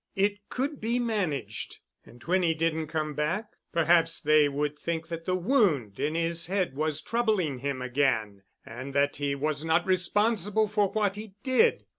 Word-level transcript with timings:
It 0.15 0.49
could 0.49 0.81
be 0.81 0.97
managed—and 0.97 2.23
when 2.23 2.41
he 2.41 2.55
didn't 2.55 2.87
come 2.87 3.13
back, 3.13 3.51
perhaps 3.71 4.19
they 4.19 4.49
would 4.49 4.79
think 4.79 5.09
that 5.09 5.25
the 5.25 5.35
wound 5.35 5.99
in 5.99 6.15
his 6.15 6.47
head 6.47 6.75
was 6.75 7.03
troubling 7.03 7.59
him 7.59 7.83
again, 7.83 8.41
and 8.65 8.95
that 8.95 9.17
he 9.17 9.35
was 9.35 9.63
not 9.63 9.85
responsible 9.85 10.67
for 10.67 10.87
what 10.91 11.17
he 11.17 11.35
did. 11.43 11.85